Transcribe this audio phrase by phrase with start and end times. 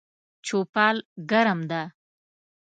[0.45, 0.97] چوپال
[1.31, 1.81] ګرم ده